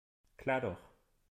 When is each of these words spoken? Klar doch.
Klar 0.35 0.61
doch. 0.61 0.79